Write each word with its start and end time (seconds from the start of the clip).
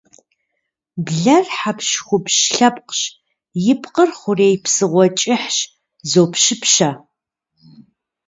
Блэр 1.05 1.43
хьэпщхупщ 1.57 2.37
лъэпкъщ, 2.55 3.01
и 3.71 3.73
пкъыр 3.81 4.09
хъурей 4.19 4.55
псыгъуэ 4.63 5.07
кӏыхьщ, 5.19 5.57
зопщыпщэ. 6.09 6.89